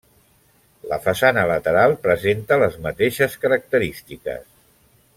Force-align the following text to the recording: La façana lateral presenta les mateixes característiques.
La 0.93 0.97
façana 1.03 1.43
lateral 1.51 1.93
presenta 2.07 2.59
les 2.65 2.81
mateixes 2.87 3.39
característiques. 3.47 4.53